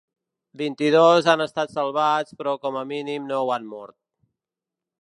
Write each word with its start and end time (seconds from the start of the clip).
Vint-i-dos 0.61 1.29
han 1.33 1.45
estat 1.45 1.75
salvats 1.75 2.39
però 2.41 2.57
com 2.65 2.81
a 2.81 2.85
mínim 2.95 3.31
nou 3.35 3.55
han 3.59 3.71
mort. 3.77 3.99